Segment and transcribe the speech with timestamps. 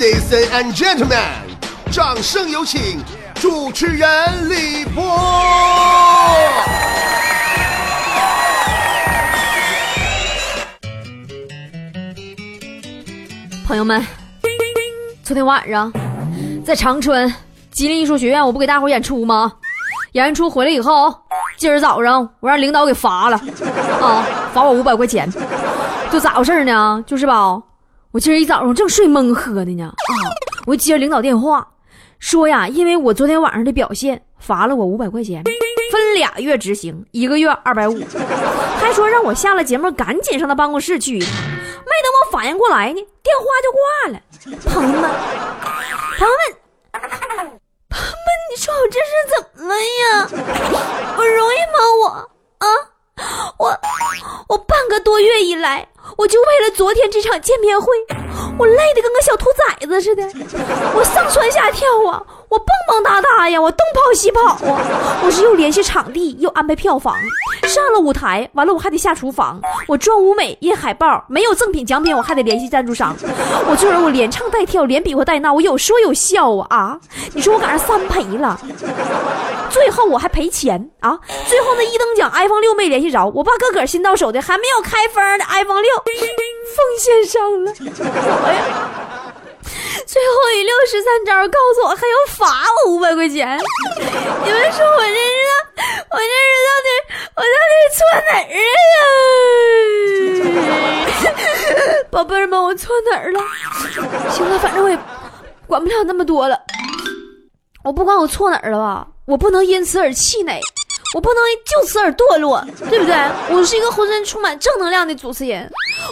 [0.00, 1.18] Ladies and gentlemen，
[1.92, 3.04] 掌声有请
[3.34, 4.08] 主持人
[4.48, 5.02] 李波。
[13.66, 14.02] 朋友们，
[15.22, 15.92] 昨天晚上
[16.64, 17.30] 在长春
[17.70, 19.52] 吉林艺术学院，我不给大伙演出吗？
[20.12, 21.14] 演出回来以后，
[21.58, 23.36] 今儿早上我让领导给罚了，
[24.00, 24.24] 啊，
[24.54, 25.30] 罚我五百块钱。
[26.10, 27.04] 就咋回事呢？
[27.06, 27.60] 就是吧，
[28.12, 30.12] 我今儿一早上正睡蒙喝的呢，啊，
[30.66, 31.64] 我接领导电话，
[32.18, 35.44] 说呀，因为我昨天晚上的表现，罚了我五百块钱，
[35.92, 38.02] 分俩月执行，一个月二百五，
[38.80, 41.30] 还说让我下了节目赶紧上他办公室去一趟。
[41.30, 44.20] 没等我反应过来呢，电话就挂了。
[44.68, 45.08] 朋友们，
[46.18, 46.42] 朋友们，
[46.92, 47.08] 朋
[47.38, 47.60] 友们，
[48.50, 50.26] 你说我这是怎么了呀？
[51.16, 51.78] 我容易吗？
[52.02, 52.04] 我
[52.58, 52.66] 啊，
[53.58, 53.76] 我
[54.48, 57.86] 我半个多月以来，我就为了昨天这场见面会，
[58.58, 60.22] 我累得跟个小兔崽子似的，
[60.94, 64.80] 我上蹿下跳啊，我蹦蹦哒哒呀，我东跑西跑啊，
[65.24, 67.14] 我是又联系场地，又安排票房。
[67.62, 73.14] 上了舞台，完了我还得下厨房，我装舞美印海报，没有赠品奖品，我还得联系赞助商。
[73.68, 77.00] 我这人我连唱带跳，连比划带闹，我有说有笑啊啊！
[77.32, 78.58] 你说我赶上三赔了，
[79.70, 81.18] 最后我还赔钱啊！
[81.48, 85.96] 最后那一等奖 iPhone 六没联系着，我爸个个新到手的还没有开封的 iPhone 六
[86.76, 87.72] 奉献上了，
[88.46, 88.60] 哎呀！
[90.06, 93.58] 最后以六十三招告诉我还要罚我五百块钱，
[93.98, 95.18] 你们说我这是
[96.10, 96.88] 我这是到底
[97.36, 97.98] 我到底错
[98.28, 98.70] 哪儿了
[101.94, 102.02] 呀？
[102.10, 103.40] 宝贝儿们，我错哪儿了？
[104.30, 104.98] 行了，反正我也
[105.66, 106.58] 管不了那么多了。
[107.84, 110.60] 我不管我错哪儿了吧，我不能因此而气馁，
[111.14, 113.14] 我不能就此而堕落，对不对？
[113.48, 115.70] 我是一个浑身充满正能量的主持人，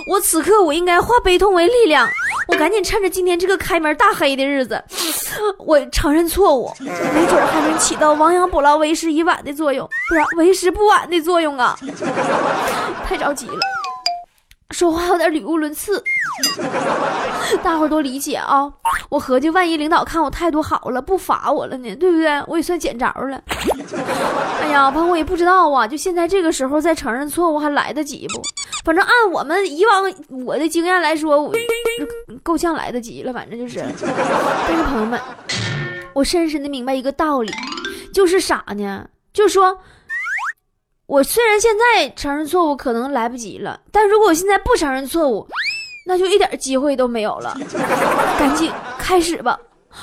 [0.08, 2.08] 我此刻我应该化悲痛为力量。
[2.46, 4.80] 我赶紧趁着今天这个开门大黑的日子，
[5.58, 11.76] 我承认错误，没准还能起到亡羊补牢、为时已晚的作用，不是为时不晚的作用啊！
[13.04, 13.58] 太着急了，
[14.74, 16.02] 说话有点语无伦次，
[17.64, 18.70] 大伙多理解啊！
[19.08, 22.28] 我合计，万一领导看我态度好了，不罚我了呢，对不对？
[22.46, 23.42] 我也算捡着了。
[24.60, 28.42] 哎呀，反正，我也不知道啊，就现在这个时候再承认错误还来得及不？
[28.84, 30.12] 反正按我们以往
[30.44, 31.50] 我的经验来说，我
[32.44, 33.32] 够呛来得及了。
[33.32, 35.18] 反正就是，但是朋友们，
[36.12, 37.50] 我深深的明白一个道理，
[38.12, 39.06] 就是啥呢？
[39.32, 39.78] 就是说，
[41.08, 45.48] 我虽然现在承认错误可能来不及了，但如果我现在不承认错误，
[46.04, 47.56] 那就一点机会都没有了。
[48.38, 49.58] 赶紧开始吧！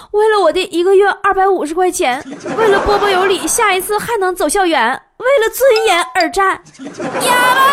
[0.10, 2.20] 为了我的一个月二百五十块钱，
[2.58, 7.68] 为了波波有理，下一次还能走校园，为了尊严而战，哑巴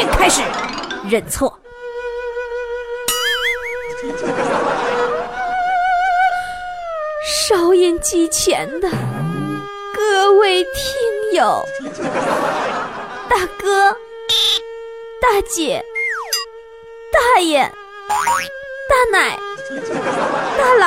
[0.00, 0.06] 嘞！
[0.12, 0.40] 开始
[1.06, 1.54] 认错。
[7.26, 8.88] 收音机前的
[9.94, 10.72] 各位听
[11.32, 11.64] 友，
[13.28, 13.92] 大哥、
[15.20, 15.84] 大姐、
[17.12, 17.60] 大爷、
[18.88, 19.38] 大奶、
[20.56, 20.86] 大佬、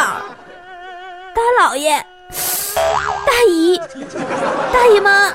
[1.35, 1.95] 大老爷、
[3.25, 3.79] 大姨、
[4.73, 5.33] 大姨妈。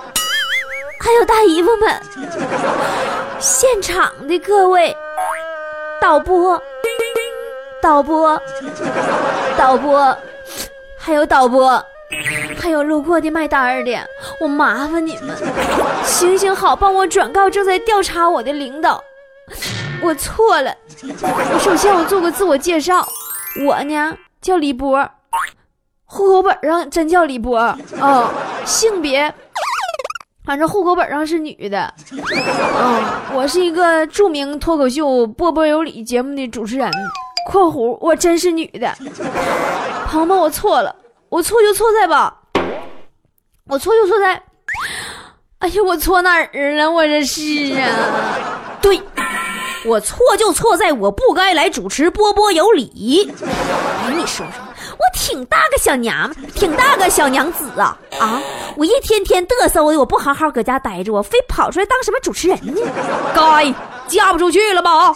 [0.98, 2.02] 还有大姨夫们，
[3.38, 4.96] 现场的各位
[6.00, 6.60] 导播、
[7.80, 8.42] 导播、
[9.56, 10.18] 导播，
[10.98, 11.86] 还有导播，
[12.66, 13.96] 还有路过的卖单儿的，
[14.40, 15.36] 我麻烦你们，
[16.02, 19.00] 行行好，帮我转告正在调查我的领导，
[20.02, 20.74] 我错了。
[21.04, 23.06] 我首先我做个自我介绍，
[23.64, 25.08] 我呢叫李波，
[26.06, 27.78] 户口本上真叫李波啊，
[28.64, 29.32] 性别。
[30.44, 36.90] 反正户口本上是女的，嗯，我是一个著名脱口秀《波波有理》节目的主持人
[37.48, 38.92] （括弧我真是女的）。
[40.10, 40.96] 朋友们，我错了，
[41.28, 42.42] 我错就错在吧，
[43.68, 44.40] 我错就错在，
[45.58, 46.88] 哎呀，我错哪儿了？
[46.88, 47.42] 我这是
[47.80, 49.02] 啊，对，
[49.84, 53.28] 我错就错在我不该来主持《波波有理》。
[54.04, 54.62] 哎，你说说。
[54.98, 58.40] 我挺大个小娘们，挺大个小娘子啊啊！
[58.76, 62.80] 我一天天嘚瑟的，我不好好搁家待着，我非跑出来当什么主持人呢？
[63.34, 63.74] 该
[64.06, 65.14] 嫁不出去了吧？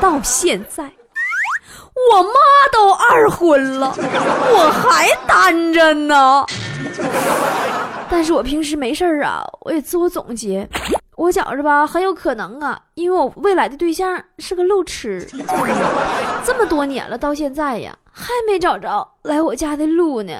[0.00, 2.30] 到现在，我妈
[2.72, 6.46] 都二婚了，我还单着呢。
[8.10, 10.68] 但是我平时没事儿啊，我也自我总结，
[11.16, 15.26] 我觉着吧，很有可能啊，因为我未来的对象是个路痴，
[16.44, 17.96] 这么多年了，到现在呀。
[18.14, 20.34] 还没找着来我家的路呢，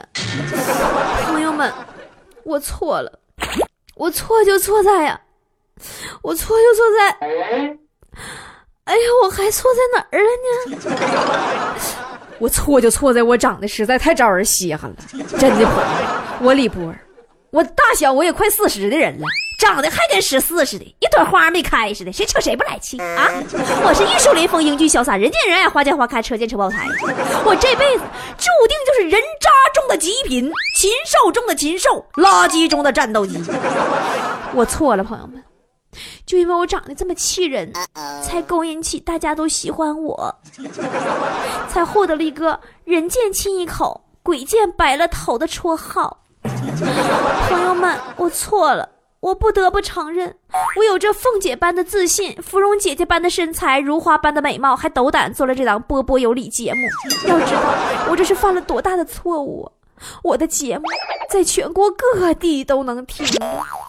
[1.24, 1.72] 朋友们，
[2.44, 3.18] 我错了，
[3.96, 5.18] 我错就错在呀，
[6.20, 7.08] 我错就错在，
[8.84, 10.28] 哎呀，我还错在哪儿了
[10.76, 10.76] 呢？
[12.42, 14.96] 我错就错在我长得实在太招人稀罕了，
[15.38, 15.80] 真的朋友，
[16.40, 16.92] 我李波，
[17.52, 19.24] 我大小我也快四十的人了。
[19.60, 23.30] 长得还跟十四似的，一朵花没开似的，谁瞅谁不来气啊！
[23.84, 26.84] 我是玉树临风、英俊潇洒、人见人爱、花见花开、车见车爆胎。
[27.44, 28.02] 我这辈子
[28.36, 33.40] 注定就是人渣中的极品，禽兽中的禽兽，垃圾中的战斗机。
[34.52, 35.40] 我错了，朋友们，
[36.24, 37.72] 就因为我长得这么气人，
[38.22, 40.34] 才勾引起大家都喜欢我，
[41.68, 46.18] 才获得了一个人见亲一口、鬼见白了头的绰号。
[47.48, 48.88] 朋友们，我错了。
[49.20, 50.34] 我不得不承认，
[50.76, 56.88] 我有着凤姐般的自信，芙蓉姐姐般的身材，如花般的美貌，还斗胆做了这档波波有理节目。
[57.28, 57.60] 要知道，
[58.10, 59.70] 我这是犯了多大的错误！
[60.24, 60.84] 我的节目
[61.30, 63.24] 在全国各地都能听，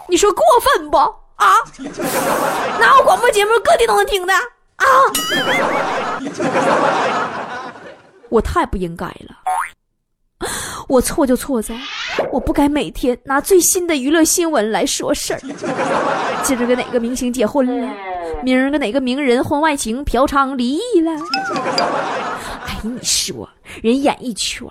[0.07, 0.97] 你说过分不？
[1.35, 1.45] 啊？
[2.79, 4.33] 哪有广播节目各地都能听的？
[4.75, 4.85] 啊？
[8.29, 9.37] 我太不应该了。
[10.89, 11.73] 我错就错在，
[12.31, 15.39] 我不该每天拿最新的娱乐新闻来说事儿。
[16.43, 17.93] 今儿个哪个明星结婚了？
[18.43, 21.11] 明儿个哪个名人婚外情嫖娼离异了？
[22.67, 23.49] 哎，你说
[23.81, 24.67] 人演艺圈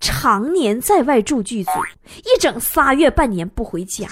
[0.00, 1.70] 常年在外住剧组，
[2.24, 4.06] 一整仨月半年不回家，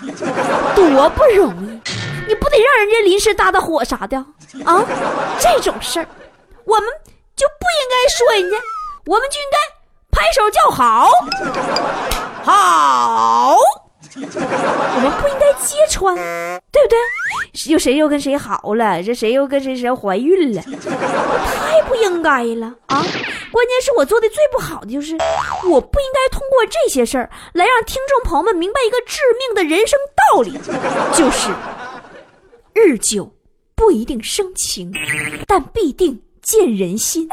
[0.75, 1.81] 多不容易！
[2.29, 4.17] 你不得让人家临时搭搭伙啥的
[4.65, 4.85] 啊？
[5.41, 6.07] 这种事儿，
[6.65, 6.89] 我们
[7.35, 8.57] 就不应该说人家，
[9.07, 9.59] 我们就应该。
[10.19, 11.11] 拍手叫好，
[12.43, 13.59] 好！
[14.23, 16.97] 我们不应该揭穿，对不对？
[17.71, 19.03] 又谁又跟谁好了？
[19.03, 20.63] 这谁又跟谁谁怀孕了？
[20.63, 23.03] 太不应该了啊！
[23.51, 25.17] 关键是我做的最不好的就是，
[25.69, 29.99] 我不应该通过这些事儿来让听众朋友们明白一个致命的人生
[30.33, 30.59] 道理，
[31.13, 31.51] 就是
[32.75, 33.31] 日久
[33.75, 34.93] 不一定生情，
[35.47, 37.29] 但必定见人心。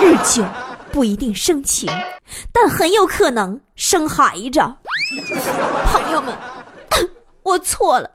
[0.00, 0.44] 日久。
[0.90, 1.86] 不一定生情，
[2.50, 4.58] 但很有可能生孩子。
[5.90, 6.36] 朋友们，
[7.42, 8.10] 我错了，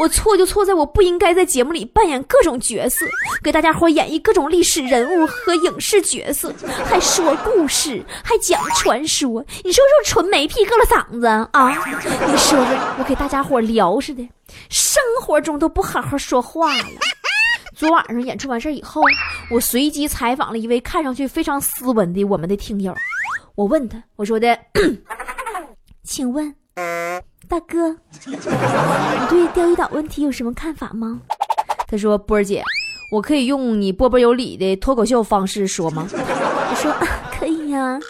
[0.00, 3.06] 我错就错在我不应该在节目里扮演各种角色，
[3.42, 6.52] 给大家伙演绎各种历史人物和影视角色，
[6.84, 9.44] 还说故事，还讲传说。
[9.62, 11.70] 你说说，纯没屁，硌了嗓子啊！
[12.26, 14.28] 你说说，我给大家伙聊似的，
[14.68, 16.84] 生活中都不好好说话了。
[17.76, 19.02] 昨晚上演出完事以后，
[19.52, 22.92] 我随机采访了一位看上去非常斯文的我们的听友。
[23.54, 24.58] 我问他，我说的，
[26.10, 26.54] 请问
[27.46, 27.94] 大哥，
[28.24, 28.34] 你
[29.28, 31.20] 对钓鱼岛问题有什么看法吗？
[31.86, 32.62] 他说，波儿姐，
[33.12, 36.08] 我可以用你波波有理的脱口秀方式说吗？
[36.10, 37.06] 我说，啊
[37.38, 38.00] 可以呀。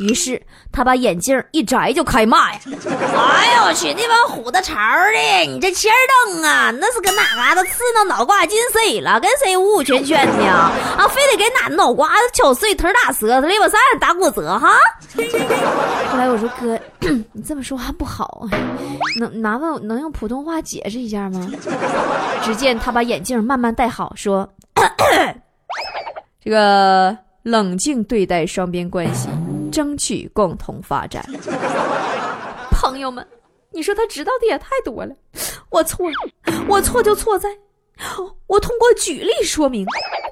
[0.00, 0.42] 于是
[0.78, 2.60] 他把眼镜一摘就开骂呀！
[2.62, 4.76] 哎呦我去，那帮虎子巢
[5.12, 5.94] 的，你这气儿
[6.24, 9.18] 瞪啊，那是搁哪嘎达刺挠脑瓜进谁了？
[9.18, 10.70] 跟谁五五圈圈的啊？
[11.08, 14.68] 非得给哪脑瓜子敲碎，腿打折，肋巴扇打骨折哈？
[16.12, 16.78] 后来我说哥，
[17.32, 18.46] 你这么说话不好，
[19.18, 21.44] 能麻烦能用普通话解释一下吗？
[22.44, 24.48] 只见他把眼镜慢慢戴好，说
[26.40, 29.28] ：“这个冷静对待双边关系。”
[29.70, 31.24] 争取共同发展，
[32.70, 33.26] 朋友们，
[33.72, 35.14] 你说他知道的也太多了。
[35.70, 36.16] 我错了，
[36.68, 37.48] 我错就错在，
[38.46, 39.86] 我通过举例说明、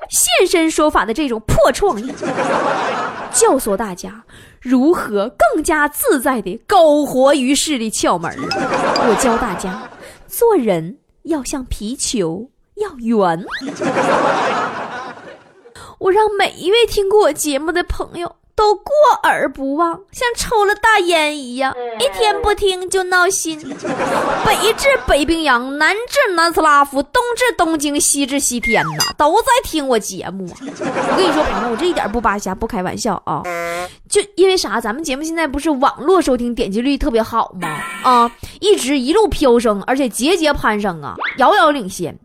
[0.08, 2.12] 现身说法的这种破创意，
[3.32, 4.24] 教唆大家
[4.60, 9.88] 如何更加自在的苟活于世的窍门我教大家，
[10.26, 13.44] 做人要像皮球，要圆。
[15.98, 18.36] 我让每一位听过我节目的朋友。
[18.56, 18.90] 都过
[19.24, 23.58] 耳不忘，像抽了大烟一样，一天不听就闹心。
[23.58, 30.48] 北至北冰洋，南至南斯拉夫，东至东京，西至西天呐，都在听我节目。
[30.58, 33.42] 我跟你说，朋友，我这一点不扒瞎，不开玩笑啊。
[34.08, 34.80] 就因为啥？
[34.80, 37.68] 咱们节目现在不是网络收听点击率特别好吗？
[38.02, 42.16] 啊，一直一路飙升，而且节节攀升啊，遥遥领先。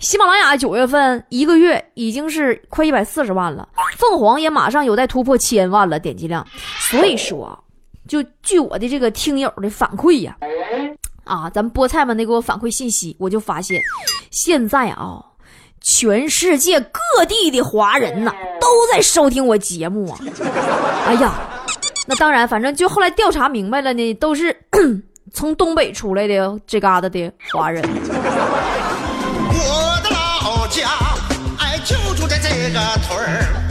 [0.00, 6.46] 喜马拉雅九月份一个月已经是快一百四十万了，凤凰也马上有待突破千万了点击量。
[6.78, 7.58] 所以说啊，
[8.06, 10.36] 就据我的这个听友的反馈呀，
[11.24, 13.80] 啊，咱们菠菜们的给我反馈信息，我就发现，
[14.30, 15.22] 现在啊，
[15.80, 18.32] 全世界各地的华人呐。
[18.60, 20.18] 都在收听我节目啊！
[21.06, 21.32] 哎呀，
[22.06, 24.54] 那当然，反正就后来调查明白了呢，都是
[25.32, 27.82] 从东北出来的这嘎达的华人。
[29.54, 30.88] 我的老家，
[31.58, 33.67] 哎，就住在这个屯儿，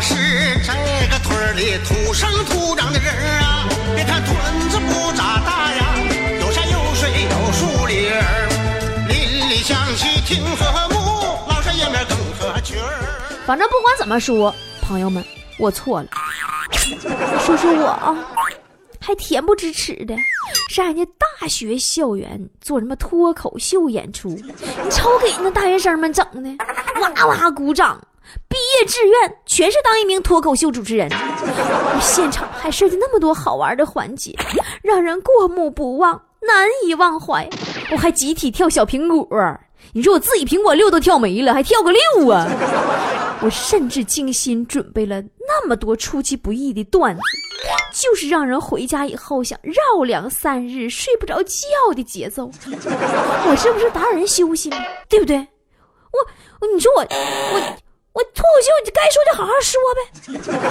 [0.00, 0.14] 是
[0.62, 0.72] 这
[1.10, 3.68] 个屯里土生土长的人啊。
[3.94, 4.36] 别看屯
[4.68, 5.94] 子不咋大呀，
[6.40, 10.96] 有山有水有树林儿，邻里乡亲挺和睦，
[11.48, 12.76] 老少爷们更合群
[13.46, 15.24] 反正不管怎么说，朋友们，
[15.58, 16.08] 我错了。
[17.44, 18.14] 说说我啊，
[19.00, 20.14] 还恬不知耻的，
[20.70, 21.04] 上人家
[21.40, 26.64] 大学校园做什么脱口秀演出，你瞅给那大学生们整的，
[27.00, 28.00] 哇哇鼓掌。
[28.48, 31.08] 毕业志愿全是当一名脱口秀主持人，
[32.00, 34.34] 现场还设计那么多好玩的环节，
[34.82, 37.48] 让人过目不忘，难以忘怀。
[37.92, 39.58] 我还集体跳小苹果，
[39.92, 42.46] 你说我自己苹果六都跳没了，还跳个六啊！
[43.40, 47.22] 我甚至精心准备了那么多出其不意的段子，
[47.94, 52.50] 就是让人回家以后想绕梁三日睡不着觉的节奏。
[52.66, 54.76] 我这不是打扰人休息吗？
[55.08, 55.36] 对不对？
[55.38, 57.78] 我，你说我，我。
[58.18, 60.00] 我脱口秀，你该说就好好说呗。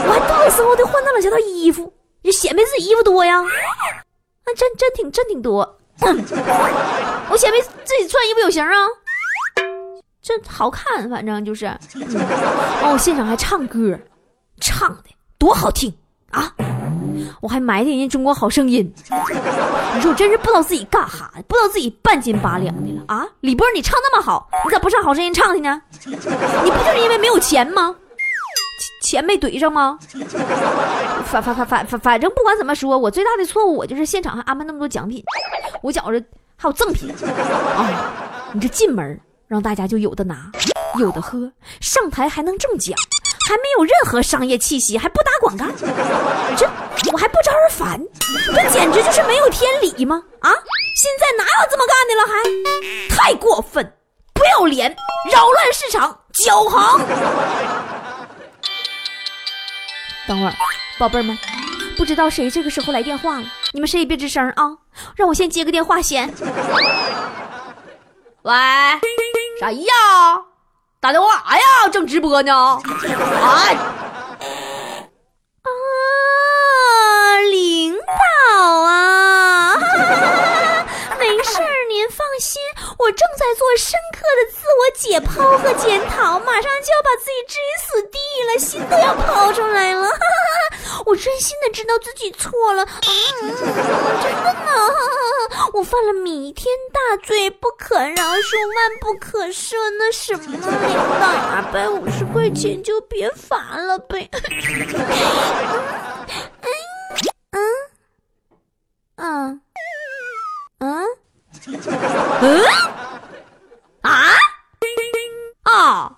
[0.06, 3.42] 我还到时候得换那两套衣服，也显摆自己衣服多呀。
[4.46, 5.80] 那真真挺真挺多。
[6.02, 8.76] 我显摆自己穿衣服有型啊，
[10.22, 11.66] 这好看，反正就是。
[12.82, 13.98] 哦，现场还唱歌，
[14.60, 15.04] 唱的
[15.38, 15.98] 多好听
[16.32, 16.54] 啊！
[17.42, 18.94] 我还埋汰人家中国好声音，
[19.96, 23.26] 你说我真是不知道自己干哈，不知道自己半斤八两的了啊！
[23.42, 25.82] 李波，你唱那么好，你咋不上好声音唱去呢？
[26.06, 27.96] 你不就是因为没有钱吗？
[29.02, 29.98] 钱没怼上吗？
[31.26, 35.24] 反反反反反反正不管怎么说，我最大的错误我就是现场还安排那么多奖品，
[35.82, 36.24] 我觉着
[36.56, 38.14] 还有赠品啊！
[38.52, 40.52] 你这进门让大家就有的拿，
[41.00, 42.96] 有的喝，上台还能中奖。
[43.48, 45.66] 还没有任何商业气息，还不打广告，
[46.58, 46.70] 这
[47.14, 47.98] 我还不招人烦，
[48.54, 50.22] 这简直就是没有天理吗？
[50.42, 50.52] 啊！
[50.98, 52.26] 现在哪有这么干的了？
[52.28, 53.90] 还太过分，
[54.34, 54.94] 不要脸，
[55.32, 57.00] 扰乱市场，搅行。
[60.28, 60.54] 等会儿，
[61.00, 61.38] 宝贝儿们，
[61.98, 63.46] 不知道谁这个时候来电话了？
[63.72, 64.76] 你们谁也别吱声啊，
[65.16, 66.28] 让我先接个电话先。
[68.42, 68.54] 喂，
[69.62, 69.94] 谁呀？
[71.08, 71.88] 打电话啥呀？
[71.90, 72.54] 正直播呢。
[72.54, 72.84] 啊
[75.64, 75.70] 啊！
[77.50, 79.78] 领导啊，
[81.18, 82.62] 没事儿，您放心，
[83.00, 88.20] 我正在做深刻的自我解剖和检讨，马上就要把自己置于死地
[88.52, 90.10] 了，心都要抛出来了。
[91.08, 93.56] 我真心的知道自己错了，嗯，
[94.22, 94.72] 真的呢，
[95.74, 99.76] 我犯了弥天大罪，不可饶恕，万不可赦。
[99.98, 104.30] 那什么，领导，二百五十块钱就别罚了呗。
[106.62, 107.62] 嗯嗯
[109.16, 109.62] 嗯
[110.80, 111.08] 嗯
[112.42, 112.66] 嗯
[114.02, 114.12] 啊
[115.64, 116.18] 啊！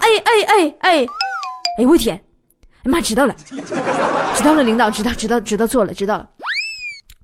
[0.00, 1.06] 哎哎哎哎
[1.78, 1.86] 哎！
[1.86, 2.22] 我天！
[2.84, 3.34] 哎妈知道了，
[4.34, 6.28] 知道了，领导知道知道知道错了，知道了，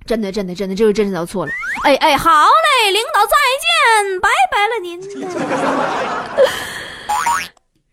[0.05, 1.51] 真的真的真的，这个真知道错了。
[1.83, 5.01] 哎哎，好嘞，领导再见，拜拜了您。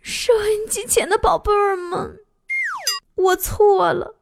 [0.01, 2.17] 收音机前的宝贝儿们，
[3.15, 4.17] 我错了。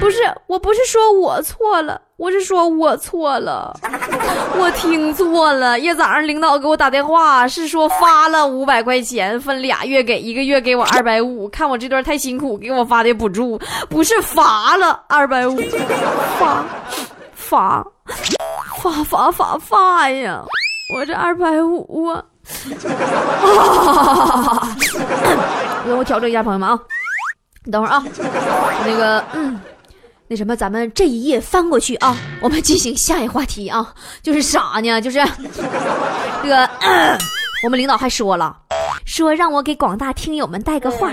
[0.00, 3.78] 不是，我不是说我错了，我是说我错了，
[4.58, 5.78] 我听错了。
[5.78, 11.48] 夜早上领导给我打电话，是说发了五百块钱，分俩月给，一个月给我二百五。
[11.48, 13.58] 看我这段太辛苦，给我发的补助，
[13.88, 15.56] 不是罚了二百五，
[16.38, 16.64] 罚
[17.34, 17.86] 罚
[18.82, 20.42] 罚罚罚罚呀！
[20.94, 22.24] 我这二百五啊！
[25.86, 26.78] 让 我调整一下，朋友们啊，
[27.64, 28.02] 你等会儿啊，
[28.86, 29.60] 那个嗯。
[30.30, 35.00] 那什么，咱们这一页翻过去啊，我们进行下一话题啊，就是啥呢？
[35.00, 35.18] 就是
[36.42, 36.68] 这个，
[37.64, 38.54] 我们领导还说了，
[39.06, 41.10] 说让我给广大听友们带个话，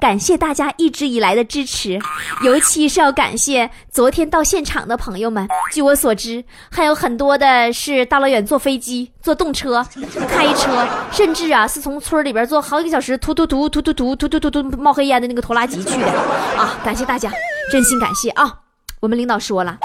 [0.00, 1.96] 感谢大家一直以来的支持，
[2.42, 5.46] 尤其是要感谢昨天到现场的朋友们。
[5.72, 9.86] 据我所知，还有很多的是大老远坐飞机、坐动车、
[10.28, 16.12] 开车，甚至啊是从村里边坐好几个小时，突突突突突突突突突冒黑烟的那个拖拉机去的
[16.58, 16.76] 啊！
[16.84, 17.30] 感谢大家。
[17.70, 18.60] 真心感谢啊！
[19.00, 19.78] 我们领导说了，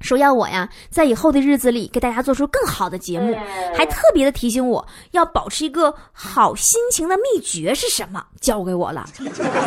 [0.00, 3.34] 说要我呀，在以后的日子里给大家做出更好的节目，
[3.74, 9.06] 还特别的提醒我要保持一个好心情的秘诀是什么，交给我了。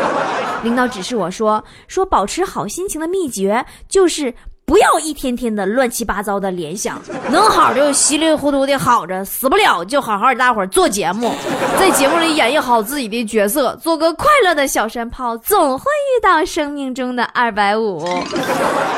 [0.64, 4.34] 领导指示我说，说保持好心情的秘诀就是。
[4.70, 11.34] 不要一天天的乱七八糟的联想，能好就稀里糊涂的好着，死不了就好好大伙儿做节目，
[11.80, 18.08] 在节目里演绎好自己的角色，做个快乐的小山炮，总会遇到生命中的二百五。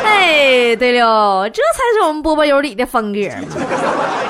[0.04, 3.20] 哎，对了，这才是我们波波有理的风格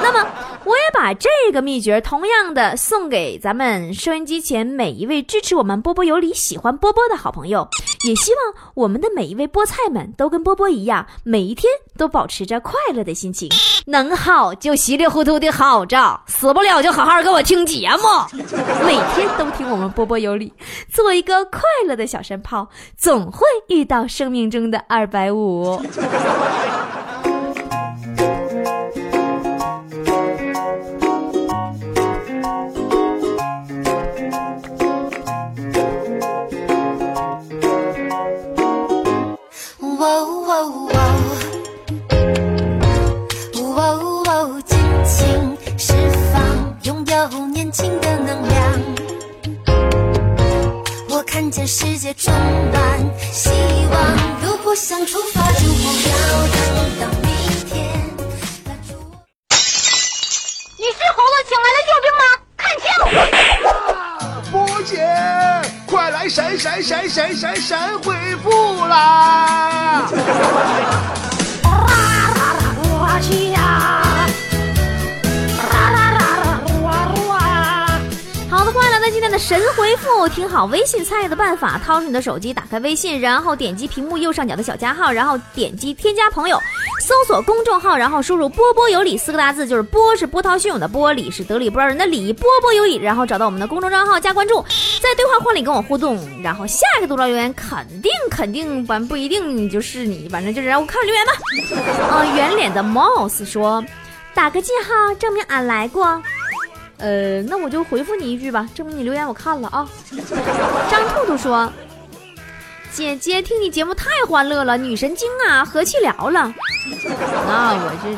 [0.04, 0.24] 那么，
[0.64, 7.68] 我也把这个秘诀同样的送给咱们收音机前每一位支持我们波波有理、喜欢波波的好朋友。
[8.08, 13.50] 也希望我们的每一位菠菜们都跟波波一样，每一天都保持着快乐的心情，
[13.86, 18.38] 能好就稀里糊涂的好着，死不了就好好给我听节目，
[18.86, 20.52] 每天都听我们波波有理，
[20.92, 22.68] 做一个快乐的小山炮，
[22.98, 25.80] 总会遇到生命中的二百五。
[47.72, 48.60] 年轻的能量。
[51.08, 52.34] 我看见世界充
[52.74, 53.00] 满
[53.32, 53.50] 希
[53.90, 54.02] 望，
[54.44, 56.12] 如果想出发，就不要
[56.52, 56.60] 等
[57.00, 57.32] 到明
[57.70, 57.72] 天。
[60.78, 62.24] 你是猴子请来的救兵吗？
[62.58, 62.86] 看清！
[64.52, 64.94] 波姐，
[65.86, 68.50] 快来闪闪闪闪闪闪回复
[68.86, 70.10] 啦！
[72.84, 74.11] 我去呀！
[79.02, 80.30] 那今天的神回复。
[80.30, 86.60] 听好微信参与的办法：掏出你的手机，打开微信，然后点击屏幕右上角的小加号，然后点击添加朋友，
[87.02, 94.64] 搜索公众号，然后输入“波波有理”四个大字，就是“波”是波涛汹涌的“波”，理是得理不饶人的“理”，波波有理，然后找到我们的公众账号加关注，
[95.02, 101.34] 在对话框里跟我互动，然后下一个读者留言肯定肯定，反不一定就是你，反正就是让我看留言吧。
[102.16, 103.84] 啊、圆脸的 Mouse 说，
[104.36, 106.22] 打个记号证明俺来过。
[107.02, 109.90] 呃，那我就回复你一句吧，证明你留言我看了啊。
[110.90, 111.72] 张兔兔说
[112.94, 116.54] ：“姐姐听你节目太欢乐了，女神经啊，和气聊了。”
[117.48, 118.16] 那我这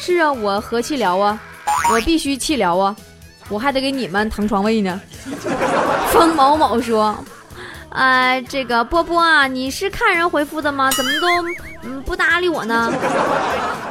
[0.00, 1.38] 是啊，我和气聊啊，
[1.92, 2.96] 我必须气聊啊，
[3.48, 5.00] 我还得给你们腾床位呢。
[6.10, 7.16] 风某某说
[7.90, 10.90] ：“啊、这个波波啊，你是看人回复的吗？
[10.92, 11.28] 怎么都
[11.84, 12.92] 嗯不搭理我呢？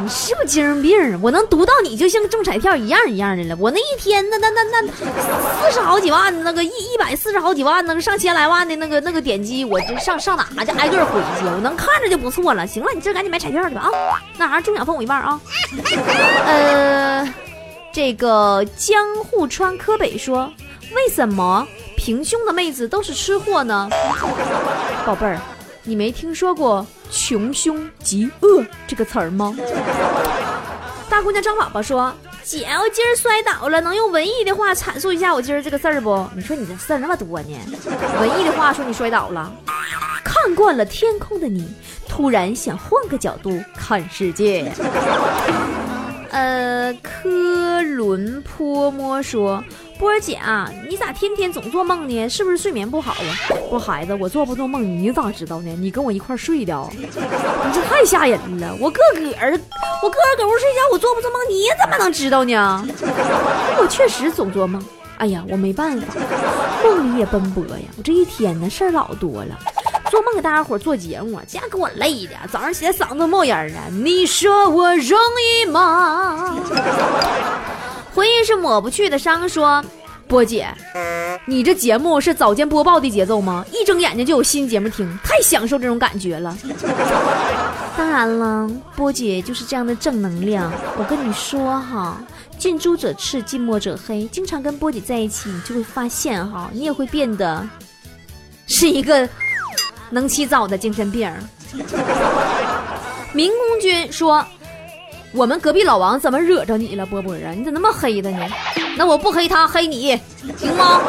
[0.01, 1.19] 你是不是精神病？
[1.21, 3.55] 我能读到你就像中彩票一样一样的了。
[3.59, 11.45] 我那一天那那那那四十好几万，那个一一百四十好几万，那个上千来万的那个那个点击，我这上上哪去挨个回去？
[11.45, 12.67] 我能看着就不错了。
[12.67, 13.89] 行了，你这赶紧买彩票去吧啊！
[14.37, 15.39] 那啥，中奖分我一半啊。
[16.45, 17.33] 呃，
[17.93, 20.51] 这个江户川柯北说，
[20.93, 23.89] 为什么平胸的妹子都是吃货呢？
[25.05, 25.39] 宝贝儿，
[25.87, 29.55] 你没听说过“穷凶极恶”这个词儿吗？
[31.07, 32.11] 大姑娘张宝宝说
[32.43, 36.27] ：“姐，我今儿摔倒了，能用文艺的话阐述一下我今儿这个事儿不？
[36.35, 37.57] 你说你这事儿那么多呢，
[38.19, 39.53] 文艺的话说你摔倒了。
[40.23, 41.67] 看惯了天空的你，
[42.09, 44.69] 突然想换个角度看世界。
[46.31, 49.63] ”呃，科伦坡摸说
[49.97, 52.27] ：“波儿姐啊，你咋天天总做梦呢？
[52.29, 53.31] 是不是睡眠不好啊？”
[53.71, 55.75] 我孩子，我做不做梦你咋知道呢？
[55.79, 57.07] 你跟我一块睡的啊，你
[57.73, 58.75] 这太吓人了！
[58.79, 59.51] 我个个儿，
[60.03, 61.39] 我个个儿搁屋睡觉，我做不做梦？
[61.49, 62.85] 你怎么能知道呢？
[63.79, 64.83] 我确实总做梦。
[65.17, 66.13] 哎呀，我没办法，
[66.83, 67.85] 梦里也奔波呀。
[67.97, 69.57] 我这一天呢事儿老多了。
[70.11, 73.87] 做梦给大家伙做节目，这样给我累的，早上起来嗓子冒烟儿啊！
[73.91, 75.17] 你说我容
[75.63, 76.55] 易吗？
[78.15, 79.47] 回忆是抹不去的伤。
[79.47, 79.83] 说，
[80.25, 80.73] 波姐，
[81.45, 83.65] 你这节目是早间播报的节奏吗？
[83.73, 86.57] 一睁眼睛就有新节目听，太享受这种感觉了。
[87.97, 90.71] 当然了，波姐就是这样的正能量。
[90.97, 92.17] 我跟你说哈，
[92.57, 94.25] 近朱者赤，近墨者黑。
[94.31, 97.67] 经常跟波姐在一起，你就会发现哈，你也会变得
[98.65, 99.27] 是一个
[100.09, 101.37] 能起早的精神病儿。
[103.33, 104.45] 民公君说
[105.35, 107.51] ：“我们隔壁老王怎么惹着你了，波波啊？
[107.55, 108.47] 你咋那么黑他呢？
[108.97, 110.17] 那我不黑他，黑你，
[110.57, 111.01] 行吗？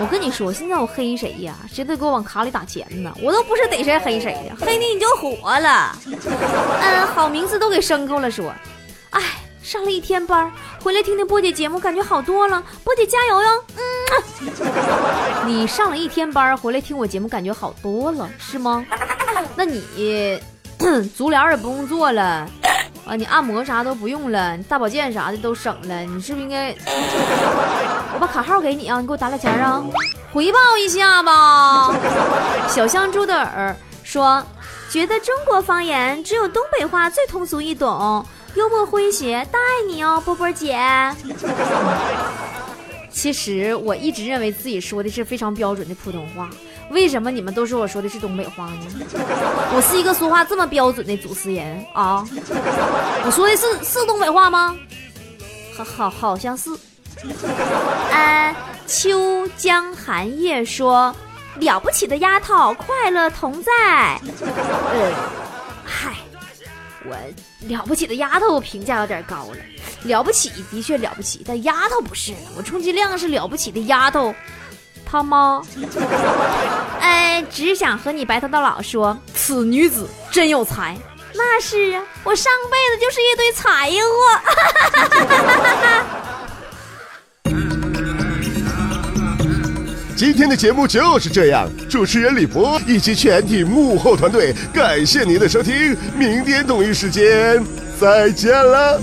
[0.00, 1.54] 我跟你说，现在我黑谁呀？
[1.72, 3.12] 谁都给我往卡里打钱呢？
[3.22, 5.96] 我都不是逮谁黑谁的，黑你你就火了。
[6.06, 8.28] 嗯，好名字都给牲口了。
[8.28, 8.52] 说，
[9.10, 9.22] 哎，
[9.62, 10.50] 上了一天班，
[10.82, 12.60] 回来听听波姐节目，感觉好多了。
[12.82, 13.64] 波姐加油哟！
[13.76, 18.84] 嗯，你上了一天班，回来听我节目，感觉好多了，是吗？
[19.54, 20.40] 那你
[21.16, 22.48] 足疗也不用做了。
[23.08, 26.74] 啊，你按摩啥都不用了，大保健啥的都省了，你是不是应该？
[28.12, 29.82] 我把卡号给你啊，你给我打俩钱啊，
[30.30, 31.94] 回报一下吧。
[32.68, 34.44] 小香猪的耳说，
[34.90, 38.22] 觉得中国方言只有东北话最通俗易懂，
[38.54, 40.78] 幽默诙谐，大爱你哦，波波姐。
[43.10, 46.50] 其实我一直认为自己说的是非常标准的普通话，
[46.90, 48.86] 为什么你们都说我说的是东北话呢？
[49.74, 52.26] 我是一个说话这么标准的主持人啊！
[53.24, 54.74] 我说的是是东北话吗？
[55.76, 56.70] 好好好像是。
[58.10, 61.14] 呃，秋江寒夜说，
[61.56, 63.72] 了不起的丫头，快乐同在。
[64.92, 65.12] 呃，
[65.84, 66.14] 嗨，
[67.04, 67.16] 我
[67.68, 69.56] 了不起的丫头评价有点高了，
[70.04, 74.34] 了不起的确了不起，但丫头不是，我充其量是了不起的丫头，
[75.10, 75.62] 他妈。
[77.00, 80.96] 哎，只想和你白头到老说，此女子真有才。
[81.34, 84.10] 那是啊，我上辈子就是一堆柴火。
[90.16, 97.64] 今天的节目就是这样，主持人李博以及全体幕后团队，感谢您的收听，明天同一时间
[98.00, 99.00] 再见了。